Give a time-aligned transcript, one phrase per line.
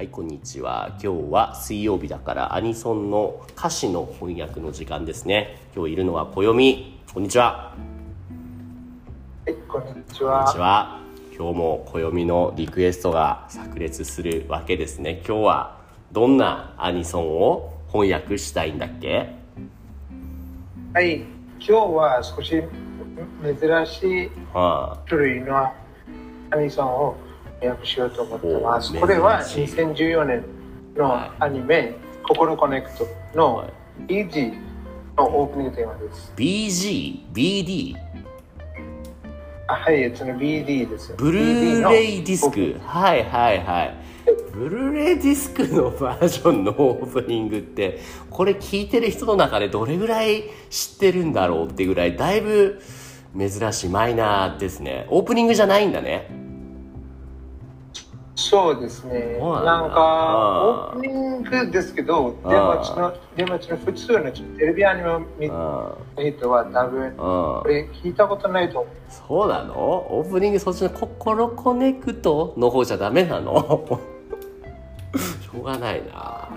[0.00, 0.92] はい、こんにちは。
[0.92, 5.60] 今日は水曜日だからアニソンの歌詞の翻訳の時間ですね。
[5.76, 6.98] 今日いるのは暦。
[7.12, 7.74] こんにちは。
[9.44, 10.44] はい、こんにちこんは。
[10.46, 11.00] にちは。
[11.36, 15.22] 今日も暦のリクエストが炸裂するわけですね。
[15.28, 15.76] 今日は
[16.12, 19.34] どんなアニソンを翻訳したいんだっけ？
[20.94, 21.26] はい、今
[21.58, 25.70] 日は少し珍しいは種類の
[26.52, 27.16] アニソンを
[27.62, 28.98] 訳しようと思ってます。
[28.98, 30.44] これは珍しい2014年
[30.96, 31.94] のアニメ
[32.26, 33.72] 「心コネクト」のはい
[34.08, 34.54] EG
[35.16, 36.32] のオープニングテーマです。
[36.36, 37.94] BG、BD、
[39.68, 41.14] あはい、その BD です。
[41.16, 42.76] ブルーレイディスク。
[42.84, 43.96] はいはいはい。
[44.52, 48.00] ブルーレイディスクのバージョンのオープニングって、
[48.30, 52.80] これ聞いてる人の中でどれぐらい知ってるんだろうってぐらい、だいぶ
[53.38, 55.06] 珍しいマイナーですね。
[55.10, 56.39] オープニングじゃないんだね。
[58.40, 59.38] そうですね。
[59.38, 59.86] なんだな。
[59.86, 65.92] んか、オープニングですけど、あーでもその、でもその普通のテレビアニメを見うん。
[66.16, 67.62] た人は多分、うんこ。
[67.66, 68.94] れ聞いたことないと思う。
[69.08, 69.74] そうなの？
[69.74, 73.52] オープニングそっちの心コネクトの方じゃダメなの？
[75.18, 76.48] しょうがないな。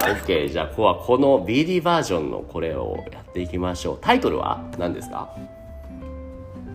[0.00, 3.98] OK じゃあここはこの BD バージョンのこれをやっていきましょう。
[4.00, 4.62] タイトルは？
[4.78, 5.28] 何ですか？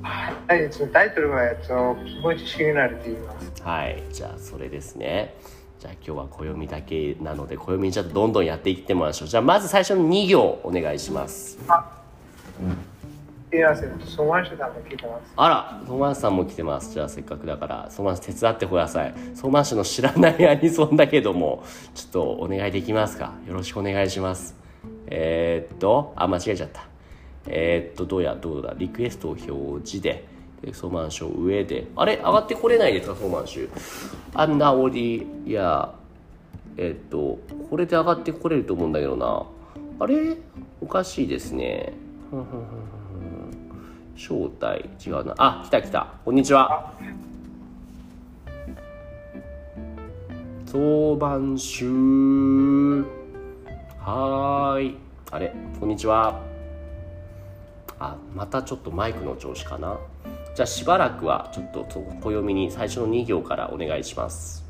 [0.02, 3.49] はい、タイトルは、えっと、気持ちシグナルと言います。
[3.64, 5.36] はいじゃあそれですね
[5.80, 11.58] じゃあ今日は暦だけなので暦にちょっとどんどんやっていってもらいましょうじゃあまず最初の2行お願いします。
[15.36, 16.94] あら、ソーマンシュさんも来てます。
[16.94, 19.14] じゃあせっかくだから、ソーマンシュ手伝ってください。
[19.34, 21.64] ソーマンシュの知らないアニソンだけども、
[21.96, 23.34] ちょっとお願いできますか？
[23.48, 24.56] よろしくお願いします。
[25.08, 26.88] えー、っと、あ、間違えちゃった。
[27.48, 30.28] えー、っと、どうや、どうだ、リクエストを表示で、
[30.62, 32.18] でソマンシュを上で、あれ？
[32.18, 33.70] 上がってこれないですか、ソマンシュ。
[34.34, 35.94] あんなおり、いや、
[36.76, 39.46] えっと、これで上がってこれると思うんだけどな。
[40.00, 40.38] あれ？
[40.82, 41.94] おかしいですね。
[44.16, 45.34] 正体違うな。
[45.38, 46.14] あ来た来た。
[46.26, 46.94] こんにちは。
[50.70, 51.86] 当番集。
[54.00, 54.98] はーい。
[55.32, 55.54] あれ？
[55.80, 56.42] こんにちは。
[58.02, 59.98] あまたちょっとマイクの調子かな。
[60.56, 61.86] じゃあしばらくはちょっと
[62.22, 64.66] 暦に最初の2行からお願いします。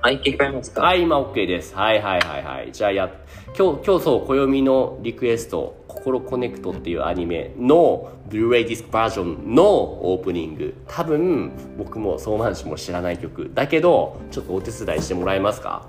[0.00, 0.82] はい、聞こえますか。
[0.82, 1.74] はい今 OK です。
[1.74, 2.72] はいはいはいはい。
[2.72, 3.10] じゃあや
[3.58, 10.74] 今日今日そう暦のリクエスト「心コネクト」っていうアニメのブルーレイディスクバージョンのオープニング。
[10.88, 15.86] 多分僕も相馬市も知らない曲だけどちょっとお手伝いしてもらえますか？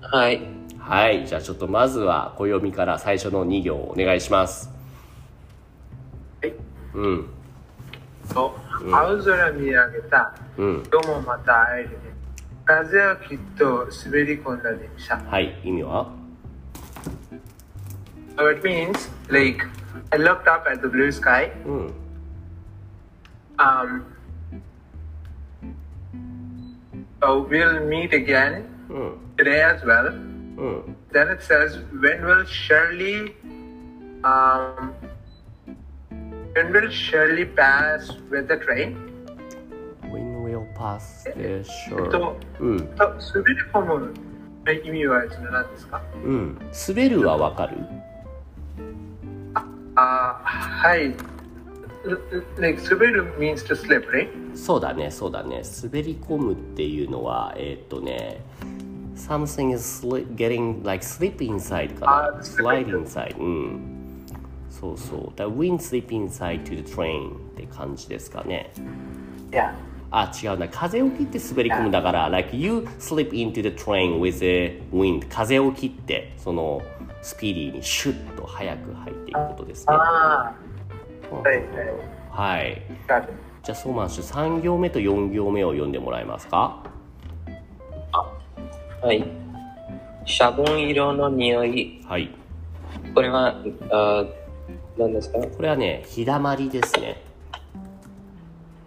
[0.00, 0.40] はい。
[0.78, 4.68] はいじゃあちょっとまずは暦から最初の2行お願いします。
[4.68, 4.77] はい。
[6.97, 7.29] うん
[8.33, 8.55] と、
[8.91, 11.95] 青空見上げた、うん今日もまた会えるね。
[12.65, 15.17] 風はきっと滑り込んだ電車。
[15.17, 16.07] はい意味は
[18.37, 19.65] So it means, like,
[20.11, 21.51] I looked up at the blue sky.
[21.65, 21.93] うん
[23.59, 24.03] Um,
[27.21, 30.07] so we'll meet again うん today as well.
[30.57, 33.35] うん Then it says, when will Shirley,
[34.23, 34.93] um,
[36.58, 38.96] when will Shirley pass with the train?
[40.10, 44.14] When will pass the えっ shore と、うんと滑り込む
[44.66, 46.58] の意味は何ですかうん
[46.88, 47.76] 滑るはわかる
[49.94, 51.14] あはい。
[52.58, 54.28] Like, 滑る means to slip, right?
[54.56, 58.40] そうだねそうだね滑り込むっていうのはえーっとね
[59.16, 63.97] something is getting like slip inside かなあ slide inside うん
[64.78, 68.70] そうそう the wind slip inside to the train って感じですかね
[69.50, 69.72] Yeah.
[70.10, 76.82] あ違うな風を切って滑り込むだから like you slip into the train with the wind 風を切ってその
[77.22, 80.54] スピーディーにシュッと早く入っていくことですねあ
[81.30, 81.66] あ、はい、はい。
[82.30, 82.82] はい。
[83.64, 86.84] じゃあ、ソーマンシュ3行目と4行目を読んでもらえますか？
[89.02, 89.24] はい。
[90.24, 92.00] シャボン色の匂い。
[92.06, 92.30] はい。
[93.14, 93.56] これは、
[93.90, 94.24] あ
[94.98, 95.38] 何ですか？
[95.38, 97.22] これはね、日だまりですね。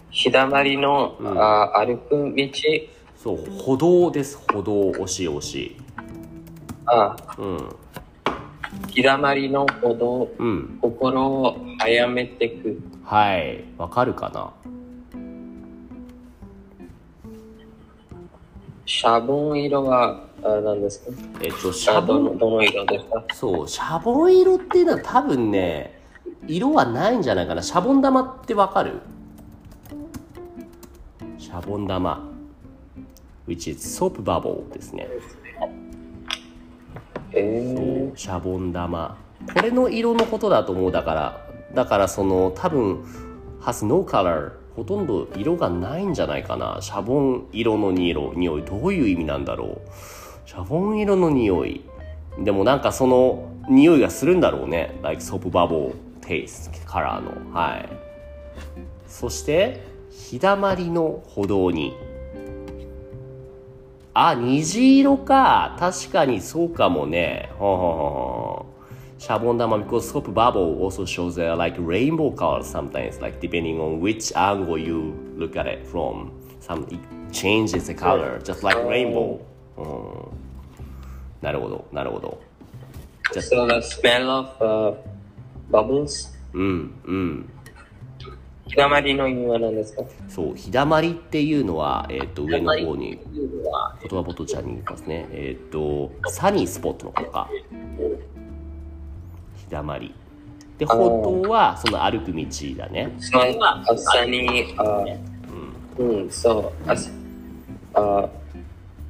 [0.09, 2.49] 日だまりの、うんあ歩く道？
[3.15, 5.77] そう、歩道です、歩道、押し押し。
[6.85, 7.75] あうん。
[8.89, 10.29] 日だまりの歩道。
[10.37, 10.79] うん。
[10.81, 12.81] 心を早めてく。
[13.05, 13.63] はい。
[13.77, 14.51] わかるかな？
[18.85, 21.11] シャボン色は、あ何ですか？
[21.41, 23.23] えっと、シャあボン、どの色ですか？
[23.33, 26.00] そう、シャボン色っていうのは多分ね、
[26.47, 27.61] 色はないんじゃないかな。
[27.61, 29.01] シャボン玉ってわかる？
[31.37, 32.29] シャボン玉。
[33.47, 35.07] which is soap bubble ですね。
[37.33, 39.17] えシャボン玉。
[39.53, 40.91] これの色のことだと思う。
[40.91, 43.03] だから、だからその多分
[43.61, 46.77] has no color ほとんど色がないんじゃないかな。
[46.81, 49.89] シャボン色の匂い、匂いどういう意味なんだろう。
[50.45, 51.83] シャボン色の匂い。
[52.39, 54.99] でもなんかその匂いがするんだろうね。
[55.01, 57.53] like soap bubble taste カラーの。
[57.53, 57.89] はい。
[59.07, 61.93] そして、日だまりの歩道に。
[64.13, 65.75] あ、虹色か。
[65.79, 67.49] 確かにそうかもね。
[67.57, 68.71] ほうほうほうほう。
[69.21, 74.79] シャボン玉 because soap bubble also shows uh, like rainbow colors sometimes, like depending on which angle
[74.79, 76.31] you look at it from.
[76.59, 76.99] Some it
[77.31, 79.39] changes the color, just like rainbow.
[79.77, 80.41] うん
[81.41, 82.39] なるほど、なるほど。
[83.31, 84.95] just the smell of uh,
[85.71, 86.29] bubbles?
[86.53, 87.49] うん、うん。
[88.67, 90.03] 日だまりの意味は何ですか？
[90.29, 95.27] そう、日だまりっていうのは、えっ、と、上の方に、言葉ボトちゃんに言いますね。
[95.31, 97.49] えっ、と、サニースポットのことか。
[99.65, 100.13] 日だまり。
[100.77, 102.45] で、歩道は、その歩く道
[102.77, 103.11] だね。
[103.19, 103.53] So, a
[103.95, 105.17] sunny, uh,
[105.97, 107.11] hmm, so, a s-
[107.93, 108.29] uh,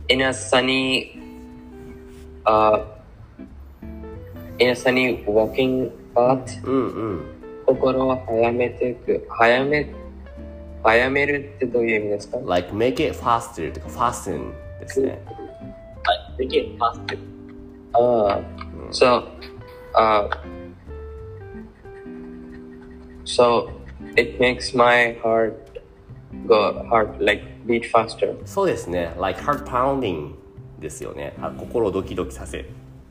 [0.09, 1.11] in a sunny,
[2.45, 2.83] uh,
[4.57, 7.21] in a sunny walking path, うんうん。
[7.65, 9.25] 心を早めていく。
[9.29, 9.93] 早め、
[10.83, 15.19] 早めるってどういう意味ですか like make it faster とか fasten ですね。
[16.39, 17.17] Make it faster.
[17.93, 18.41] Ah,
[18.89, 19.27] so,
[19.95, 20.29] uh,
[23.23, 23.69] so
[24.15, 25.53] it makes my heart
[26.47, 28.35] go heart like beat faster.
[28.45, 29.13] そうですね。
[29.19, 30.33] like heart pounding
[30.79, 31.33] ですよね。
[31.41, 32.65] あ心をドキドキさせる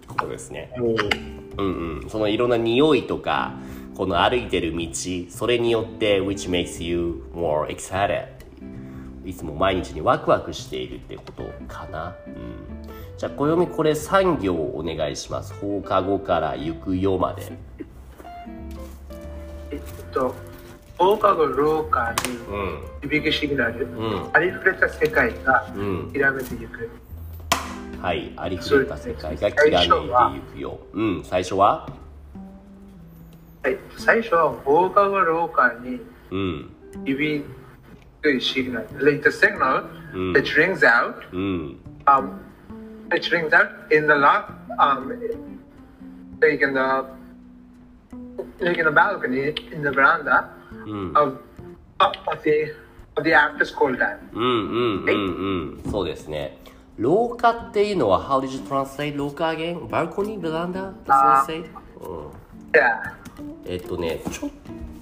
[0.09, 0.73] ことですね。
[0.77, 1.40] Hmm.
[1.59, 2.11] うんうん。
[2.11, 3.55] そのいろんな匂いとか、
[3.97, 4.89] この歩いてる道、
[5.29, 8.27] それによって which makes you more excited.
[9.25, 12.17] いつも毎日にワクワクしているってことかな。
[12.27, 12.35] うん。
[13.19, 15.53] じゃあ、暦これ3行お願いします。
[15.55, 17.53] 放課後から行くよまで。
[19.71, 19.81] えっ
[20.13, 20.35] と、
[20.97, 22.37] 放課後廊下に
[23.03, 23.09] うん。
[23.11, 26.91] 響くシグナル、んありふれた世界がうんひらめていく。
[28.01, 28.33] はい。
[28.37, 30.81] ありふれた世界がきらめいていくよ。
[30.95, 31.23] うん。
[31.25, 31.87] 最初は
[33.63, 36.01] はい、最初は放課後廊下に
[36.31, 36.71] うん。
[37.05, 37.45] 響
[38.23, 38.87] くシグナル。
[39.05, 41.79] Like the signal うん which rings out うん。
[42.07, 42.39] um,
[43.11, 45.09] which rings out in the lock, um,
[46.41, 47.05] like in the,
[48.61, 50.49] like in the balcony, in the veranda
[50.87, 51.13] うん。
[51.17, 51.37] of,
[51.99, 52.75] of the,
[53.17, 54.19] of the after school time.
[54.33, 55.91] うんうんうんうん。
[55.91, 56.57] そうですね。
[57.00, 59.88] 廊下っていうのは、How did you translate 廊下 again?
[59.88, 60.38] Balcony?
[60.40, 60.94] Veranda?
[61.06, 61.70] That's what you say?
[62.02, 62.32] うん。
[62.72, 63.14] Yeah.
[63.68, 64.52] えっとね、ちょっ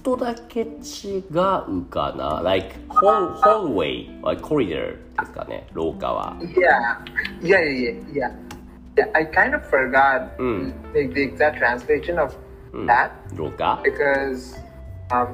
[0.02, 1.18] とだけ違
[1.68, 2.40] うかな。
[2.42, 6.36] like, hall, hallway, like corridor ですかね、廊下は。
[6.40, 6.98] Yeah.
[7.42, 8.30] Yeah, yeah, yeah, yeah.
[8.96, 10.72] Yeah, I kind of forgot Mm.
[10.94, 12.34] like, the exact translation of
[12.86, 14.56] that 廊下 because,
[15.10, 15.28] um,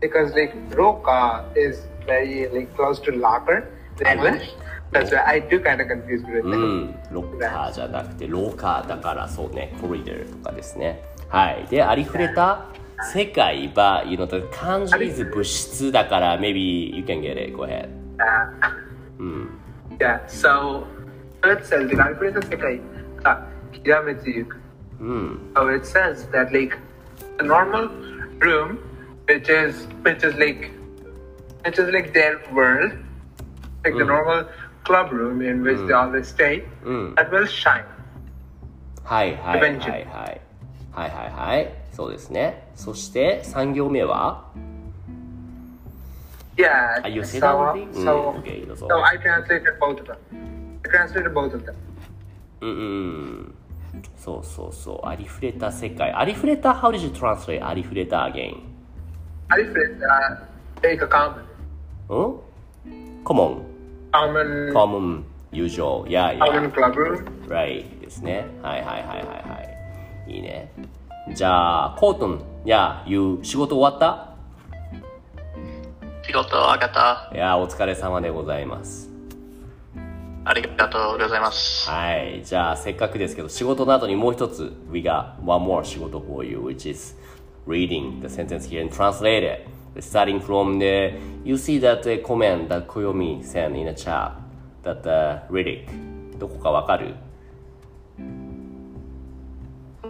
[0.00, 3.68] because like roka is very like close to locker
[4.00, 4.54] in English.
[4.93, 6.45] That's why I do kind of confused with it.
[6.45, 6.95] うん。
[7.11, 11.03] ロッカーじゃなくて、廊下だからそうね、コリドルとかですね。
[11.29, 11.67] はい。
[11.69, 12.65] で、ありふれた
[13.13, 17.55] 世界は、you know, the 漢字 is 物質だから、maybe you can get it.
[17.55, 17.89] Go ahead.
[18.17, 18.83] Uh,
[19.99, 20.87] Yeah, so
[21.43, 22.81] it says the calculator sekai
[23.23, 24.57] ka hirametsu yuku.
[24.99, 25.51] うん。
[25.55, 26.77] So it says that like
[27.39, 27.89] a normal
[28.39, 28.79] room,
[29.27, 30.71] which is which is like
[31.63, 32.91] which is like their world,
[33.83, 34.45] like the normal
[34.83, 37.15] club room in which they always stay, Mm.
[37.15, 37.83] that will shine.
[39.03, 40.05] はいはいはいはい。
[40.05, 41.73] はいはいはい。
[41.91, 42.69] そうですね。
[42.75, 44.45] そして、3行目は
[46.55, 47.01] Yeah.
[47.03, 47.91] あ、you so, that already?
[47.93, 48.87] so, うん、OK、どうぞ。
[48.87, 50.17] so I translated both of them.
[50.85, 51.73] I translated both of them.
[52.61, 53.55] うんうんうん。
[54.17, 55.07] そうそうそう。
[55.07, 56.13] ありふれた世界。
[56.13, 58.55] ありふれた How did you translate ありふれた again?
[59.49, 60.37] I feel uh,
[60.81, 61.43] take a common,
[62.09, 63.72] うん ?common.
[64.13, 66.05] Common, common, usual.
[66.07, 66.71] Yeah, common yeah.
[66.71, 67.25] club room.
[67.47, 68.45] Right ですね。
[68.61, 69.59] はいはいはいはいは
[70.27, 70.33] い。
[70.33, 70.71] いいね。
[71.33, 74.33] じゃあ、コートン、いや、you 仕事終わった
[76.25, 77.31] 仕事上がった。
[77.33, 79.09] いや、お疲れ様でございます。
[80.45, 81.89] ありがとうございます。
[81.89, 82.43] はい。
[82.43, 87.15] じゃあ、せっかくですけど、仕事の後にもう一つ、we got one more 仕事 for you, which is
[87.65, 89.67] reading the sentence here and translate it.
[89.99, 94.31] Starting from the, you see that the comment that Koyomi sent in the chat,
[94.83, 95.87] that the Riddick,
[96.39, 97.15] どこかわかる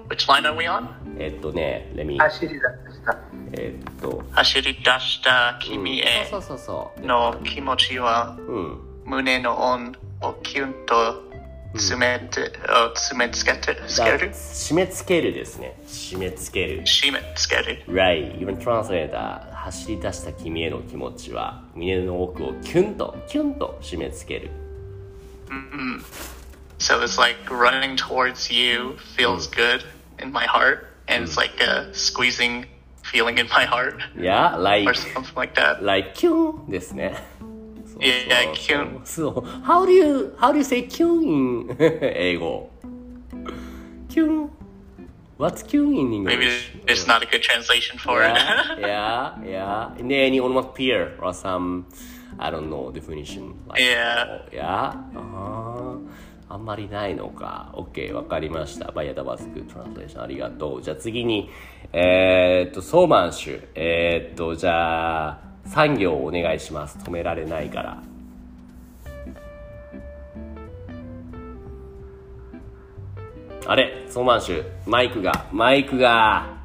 [0.07, 0.87] Which line are we on?
[1.19, 2.61] えっとね、let me, 走り出し
[3.05, 3.17] た。
[3.53, 7.05] えっと、走り出した君へそうそうそうそう。
[7.05, 8.77] の気持ちはうん。
[9.05, 9.93] 胸の温
[10.43, 11.32] キュンと
[11.75, 17.83] 詰めて、あ詰めつけて、つけだる締め付けるですね締め付ける締めつける。
[17.87, 24.51] Right, even translator 走り出した君への気持ちは胸の奥をキュンとキュンと締め付ける
[26.79, 29.83] So it's like running towards you feels good
[30.19, 32.65] in my heart, and it's like a squeezing
[33.03, 35.81] feeling in my heart, Yeah, like or something like that.
[35.83, 37.15] like キュンですね
[37.93, 39.33] そう Yeah, そうキュンそう
[39.63, 42.69] How do you how do you say キュン in 英語
[44.09, 44.49] キュン
[45.39, 46.71] What's キュン in Maybe English?
[46.85, 48.81] there's not a good translation for yeah, it.
[48.81, 49.99] yeah, yeah.
[49.99, 51.85] And then any onomatopoeia or some,
[52.37, 53.55] I don't know, definition.
[53.67, 54.45] Like, Yeah.
[54.51, 54.93] Yeah?
[55.15, 55.99] あー
[56.49, 57.71] あんまりないのか。
[57.73, 58.91] OK、わかりました。
[58.91, 60.81] バイアダバスクトランスレーションありがとう。
[60.83, 61.49] じゃあ次に、
[61.91, 63.67] えー、っと、ソーマンシュ。
[63.73, 66.97] えー、っと、じゃあ、産業お願いします。
[66.99, 68.03] 止められないから。
[73.65, 76.57] あれソーマンシュ、マイクが、マイクが、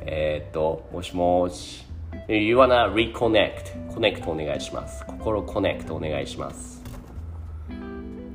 [0.00, 1.86] えー、っと、もしもし。
[2.28, 3.92] You wanna reconnect?
[3.94, 5.04] connect お願いします。
[5.06, 6.82] 心 connect お願いします。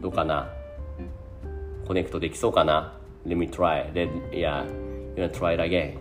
[0.01, 0.49] どうかな？
[1.87, 2.93] connect できそうかな
[3.25, 3.91] ?Let me try.
[3.93, 4.65] Let, yeah,
[5.15, 5.97] you wanna try it again?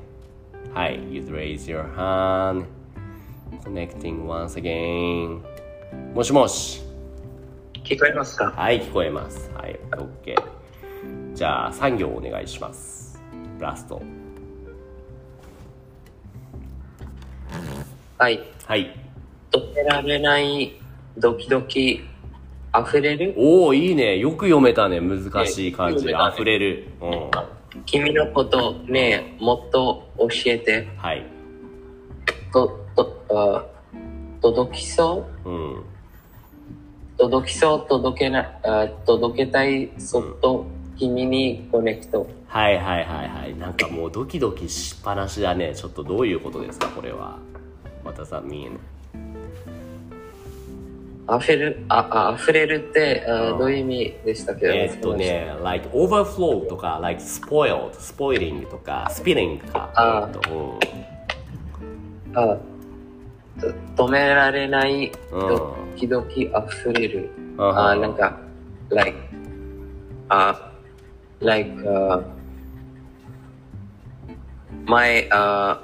[0.75, 2.65] はい、you raise your hand.
[3.65, 5.41] Connecting once again.
[6.15, 6.83] もしもし。
[7.85, 8.51] 聞こえますか？
[8.51, 9.51] はい、聞こえます。
[9.55, 10.35] はい、OK。
[11.35, 13.23] じゃあ、産業お願いします。
[13.61, 14.03] ラスト。
[18.19, 18.41] はい。
[18.65, 18.91] はい。
[19.53, 20.73] 止められない
[21.17, 22.03] ドキドキ
[22.77, 23.35] 溢れる？
[23.37, 24.19] おおいいね。
[24.19, 25.01] よく読めたね。
[25.01, 26.89] 難しい感じね溢れる。
[27.01, 27.31] うん。
[27.85, 30.89] 君のことね、もっと教えて。
[30.97, 31.25] はい。
[32.53, 32.86] と、
[33.37, 33.67] と、あ
[34.41, 35.49] 届きそう？
[35.49, 35.83] うん。
[37.19, 37.87] 届きそう？
[37.89, 40.67] 届けなあ届けたいそっと
[40.99, 43.55] 君にコネクトはいはいはいはい。
[43.59, 45.75] なんかもうドキドキしっぱなしだね。
[45.75, 47.37] ちょっとどういうことですか、これは。
[48.05, 48.79] またさ、見えん。
[51.29, 54.67] 溢れるああ溢れるってあうんどういう意味でしたっけ？
[54.67, 59.91] えーっとね、like overflow とか、like spoiled, spoiling とか、spilling とか。
[59.95, 60.79] あえーっと
[62.35, 62.76] あと
[63.96, 68.38] 止められないうんドキドキ溢れるうんあなんか
[68.90, 69.18] like
[70.30, 70.72] あ
[71.42, 72.24] like uh,
[74.86, 75.78] my uh,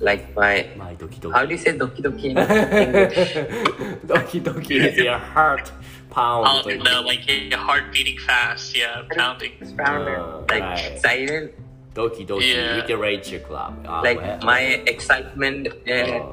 [0.00, 0.78] like my うん。
[0.78, 1.52] まあ、ドキド how do キ。
[1.52, 4.06] you say ドキドキ in English?
[4.06, 5.64] ドキドキ is your heart
[6.10, 6.82] pound Oh, という。
[6.82, 9.52] the, like your heart beating fast, yeah, pounding.
[9.60, 10.16] It's pounding.
[10.40, 11.52] うん like はい silent
[11.94, 12.84] ドキドキ、 Yeah.
[12.84, 13.72] with the Rachel Club.
[13.86, 16.24] あ like え my excitement uh,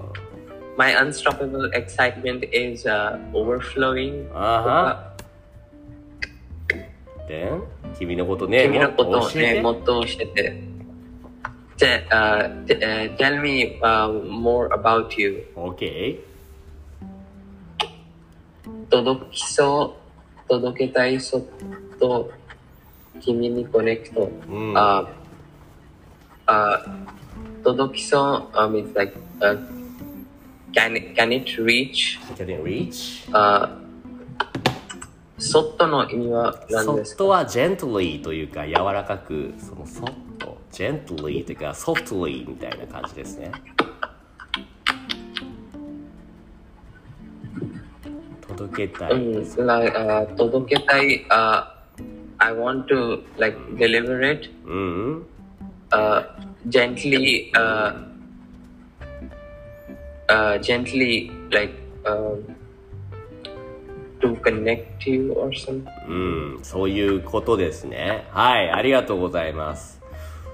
[0.78, 5.16] my unstoppable excitement is uh, overflowing あは。
[7.28, 7.50] で、
[7.98, 10.64] 君のことね、君のことをもっと教えてねもっと教えて
[11.78, 16.20] Te- uh, t- uh, tell me uh, more about you OK?
[18.90, 19.96] 届きそ
[20.46, 21.42] う届けたいそっ
[22.00, 22.32] と
[23.22, 24.74] 君にコネクト、うん。
[24.74, 25.08] uh,
[26.51, 29.59] uh, 届きそう um, it's like uh,
[30.73, 33.31] can, it- can it reach Can you reach?
[33.33, 33.69] uh,
[35.39, 40.05] そっとの意味は何そですかっとは gently というか柔らかくそのそっ
[40.39, 43.51] と gently というか softly みたいな感じですね
[48.47, 51.65] 届けたい、うん、like, uh, 届けたい、uh,
[52.39, 55.27] I want to like deliver it うんうん、
[55.91, 56.25] uh,
[56.69, 57.95] gently uh,
[60.29, 61.73] uh, gently like
[62.07, 62.57] um,
[64.21, 65.85] to connect you or something.
[66.09, 68.27] うん、そういうことですね。
[68.31, 70.01] はいありがとうございます。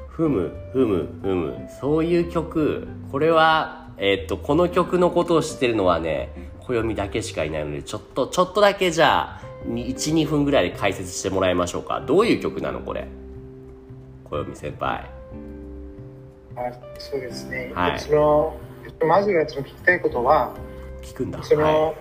[0.08, 1.68] ふむふむふむ。
[1.80, 2.88] そういう曲。
[3.10, 12.00] これはえっとこの曲のことを知ってるのはね暦だけしかいないのでちょっとちょっとだけじゃあ12分ぐらいで解説してもらいましょうか。
[12.00, 13.06] どういう曲なのこれ？
[14.24, 15.15] 暦先輩。
[16.56, 17.72] あそうですね。
[17.74, 18.00] はい。
[18.00, 18.56] その
[19.06, 20.54] まずはその聞きたいことは、
[21.02, 21.42] 聞くんだ。
[21.42, 21.94] その、は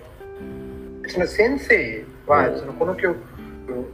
[1.08, 3.18] その先生はそのこの曲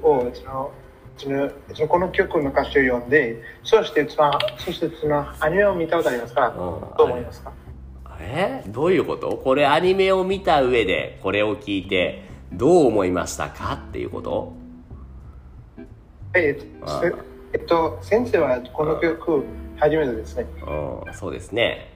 [0.04, 0.72] をその
[1.18, 6.50] そのそのこの曲の歌詞を読んで、そしてそのそしてそのアニメを見たことありますか？
[6.50, 6.56] ん。
[6.56, 7.52] どう思いますか？
[8.20, 9.36] えどういうこと？
[9.38, 13.74] これアニメを見た上でこれを聞いてどう思いましたか？
[13.74, 14.54] っていうこと？
[16.34, 17.18] えっと、
[17.54, 19.44] えっと、先生はこの曲
[19.82, 20.46] 初めてですね。
[20.66, 21.92] うんそうですね。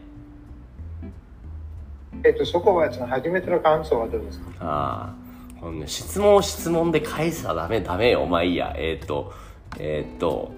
[2.23, 4.45] えっと、そこはその初めての感想はどうですか？
[4.59, 5.13] あ
[5.61, 8.73] ああのね質問を質問で返しちゃダメダメよまあいいや。
[8.77, 9.31] えーっと
[9.79, 10.51] えーっと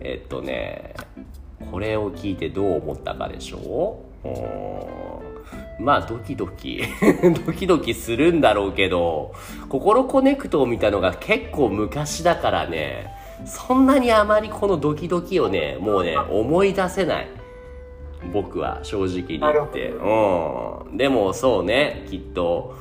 [0.00, 0.94] えーっとね
[1.70, 5.82] これを聞いてどう思ったかでしょう？
[5.82, 6.82] まあドキドキ。
[7.46, 9.32] ドキドキするんだろうけど
[9.68, 13.12] 心コネクトを見たのが結構昔だからね
[13.44, 17.28] そんなにあまりこのドキドキをねもうね思い出せない。
[18.32, 19.90] 僕は正直に言って。
[19.90, 20.96] うん。
[20.96, 22.74] でもそうねきっと。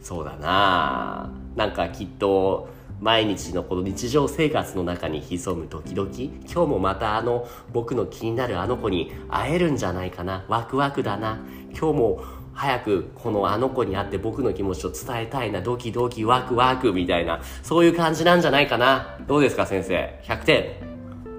[0.00, 1.32] そうだな。
[1.56, 2.68] なんかきっと
[3.00, 6.26] 毎日のこの日常生活の中に潜むドキドキ。
[6.44, 10.44] 今日もまたあの僕の気になるあの子に会えるんじゃないかな。
[10.48, 11.40] ワクワクだな。
[11.70, 19.18] 今日も早くこのあの子に会って僕の気持ちを伝えたいなドキドキワクワクみたいなそういう感じなんじゃないかな。
[19.26, 20.64] どうですか先生？100点。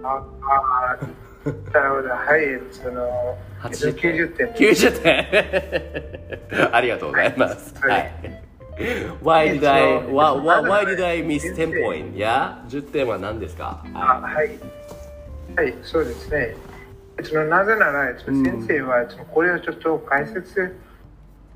[0.04, 1.06] ああ
[1.74, 2.10] なるほど。
[2.10, 3.96] はいそのえっと80
[4.34, 4.48] 90点。
[4.48, 7.74] 90点 ありがとうございます。
[7.82, 8.12] ははい。
[8.24, 8.46] い。
[9.24, 12.16] Why did I, えっと why, why, did I miss 先10生 point?
[12.18, 13.84] いや、10点は何ですか？
[13.94, 14.60] あははい。
[15.56, 16.56] はいそうですね。
[17.48, 20.76] なぜなら先生はこれをちょっと解説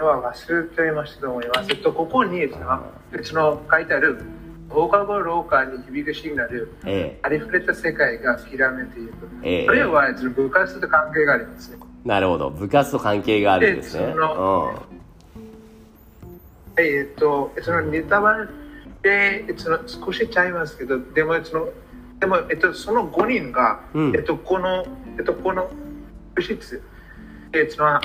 [0.06, 1.72] は忘れていましたと思います。
[1.72, 2.84] えっとここにその
[3.24, 4.22] その書いてある
[4.70, 6.88] 放課後廊下に響くシグナルい。
[6.88, 11.78] えありふれた世界がピラミッドということええそれは部活と関係がありますね。
[12.06, 12.08] え。
[12.08, 12.50] なるほど。
[12.50, 14.06] 部活と関係があるんですね。
[14.08, 14.84] でその
[16.78, 18.48] えっと、そのネタバレ
[19.02, 21.70] で、その少しちゃいますけど、でも、その、
[22.20, 24.86] でも、えっと、その5人が、うんえっと、この、
[25.18, 25.70] えっと、この
[26.36, 26.82] 物質、
[27.54, 28.02] えっと、あ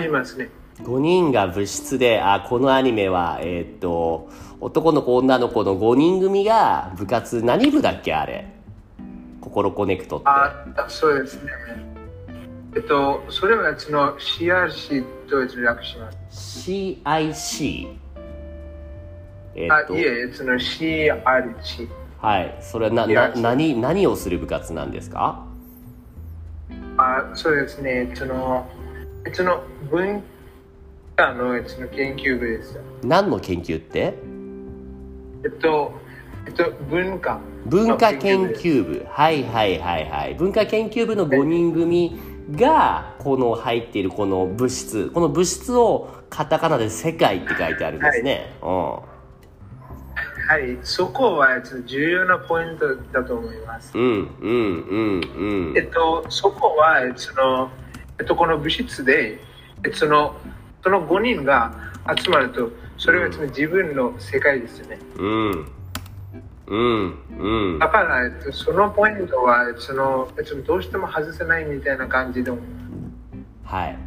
[0.00, 0.48] りますね。
[0.82, 0.86] ん。
[0.86, 4.28] 5人が部室で、あ、このアニメは、えーっと、
[4.60, 8.46] 男の子、女の子の5人組が部活、何部だっけあれ？
[9.40, 10.24] 心コネクトって。
[10.28, 11.52] あ、そうですね。
[12.74, 16.70] えっと、それは、その、CRC と略します。
[16.70, 17.96] CIC。
[19.54, 21.88] えーっ、と、あいえ、その CRC。
[22.20, 22.56] はい。
[22.60, 25.44] それはな、な、何、何をする部活なんですか？
[26.98, 28.10] あ、そうですね。
[28.14, 28.66] その、
[29.32, 30.22] その文
[31.16, 32.78] 化の、その研究部です。
[33.02, 34.14] 何の研究って？
[35.44, 35.92] えっと、
[36.46, 37.40] えっと、文化。
[37.64, 38.48] 文化研。
[38.52, 42.20] 究部はいはいはいはい文化研究部の5人組
[42.52, 49.02] がこの入っているこの物質この物質をカタカナで「世界」って書いてあるんですね、は
[50.58, 53.98] い、そこはちょっと重要なポイントだと思います。
[53.98, 57.68] うん、うんうんうんうんえっと、そこは、その、
[58.20, 59.40] えっと、この物質で、
[59.84, 60.36] えっとその、
[60.86, 61.72] その5人が
[62.16, 65.00] 集まると、それは自分の世界ですよね。
[65.16, 65.72] うん。
[66.68, 67.18] うん。
[67.40, 67.78] うん。
[67.80, 72.52] だから、えっと、そのポイントは、その、えっと、どうしても外せないみたいな感じで。
[73.64, 73.98] はい。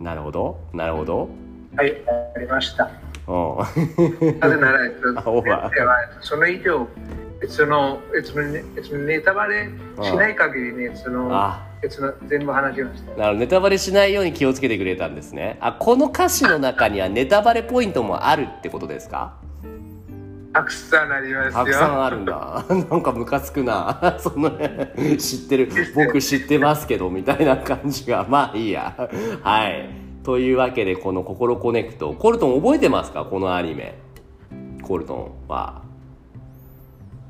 [0.00, 0.60] なるほど。
[0.74, 1.30] なるほど。
[1.76, 1.96] はい、
[2.36, 2.90] ありました。
[3.26, 4.38] うん。
[4.38, 5.72] なぜなら、えっと、 は
[6.20, 6.86] その以上、
[7.42, 9.68] えっとその、えっとねえっとネタバレ
[10.02, 13.16] しない限りね、その、あえっとその全部話しました。
[13.20, 19.34] なるネタバレしないように気をつけてくれたんですねあこの歌詞の中にはネタバレポイントもあるってことですか？
[20.54, 21.52] たくさんありますよ。
[21.52, 22.64] たくさんあるんだ。
[22.68, 24.16] なんかムカつくな。
[24.20, 24.50] その
[25.16, 25.70] 知ってる。
[25.96, 28.26] 僕知ってますけど、みたいな感じが。
[28.28, 28.94] まあいいや。
[29.42, 29.88] はい。
[30.22, 32.12] というわけで、この心コネクト。
[32.12, 33.24] コルトン覚えてますか？
[33.24, 33.94] このアニメ。
[34.82, 35.80] コルトンは。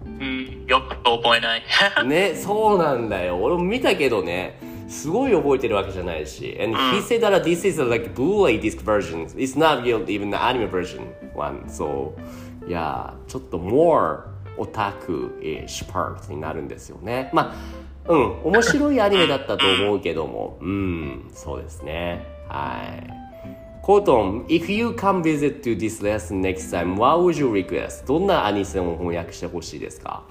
[0.05, 1.63] うん、よく覚えない。
[2.07, 3.37] ね、そうなんだよ。
[3.37, 4.59] 俺も見たけどね。
[4.89, 6.57] すごい覚えてるわけじゃないし。
[6.61, 9.27] And he said that this is a like Blu-ray disc version.
[9.37, 11.65] It's not even the anime version one.
[11.67, 12.13] So,
[12.67, 14.25] yeah, ちょっと more
[14.59, 17.31] オタク ish part になるんですよね。
[17.33, 17.55] ま
[18.07, 22.27] あ、うん、面白いアニメだったと思うけども、うん、そうですね。
[22.49, 23.22] はい。
[23.83, 28.07] コートン、if you come visit to this lesson next time, what would you request?
[28.07, 30.23] どんなアニメを翻訳してほしいですか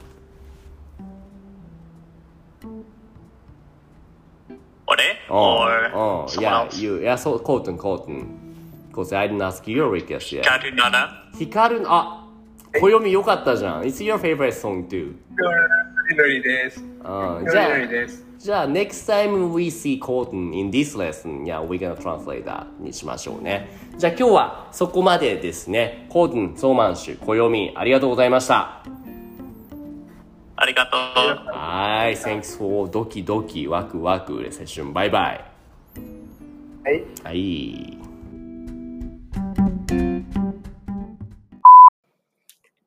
[4.87, 6.81] 俺 Oh, or oh, someone yeah, else?
[6.81, 8.25] you, yeah, so, Colton, Colton.
[8.89, 10.45] Because I didn't ask your request yet.
[10.45, 12.25] カルナナヒカル、あ、
[12.79, 13.81] 暦よかったじゃん。
[13.81, 15.15] It's your favorite song too.
[16.15, 16.79] ノリです。
[16.79, 18.31] うん、ノじゃあ。
[18.41, 23.69] じゃあ、next time we see Colton in this lesson, yeah, we're gonna translate that にしましょうね。
[23.97, 26.07] じゃあ今日はそこまでですね。
[26.09, 28.83] Colton、ソーマンシュ、暦、ありがとうございました。
[30.55, 31.55] ありがとう。
[31.55, 34.93] はい、thanks for ドキドキワクワクセッション。
[34.93, 35.45] バイバイ。
[36.83, 37.03] はい。
[37.23, 38.00] はい。